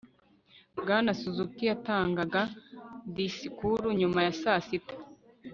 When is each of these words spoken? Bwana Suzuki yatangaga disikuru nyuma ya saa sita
Bwana 0.79 1.11
Suzuki 1.19 1.63
yatangaga 1.71 2.41
disikuru 3.15 3.87
nyuma 3.99 4.19
ya 4.27 4.33
saa 4.41 4.61
sita 4.67 4.95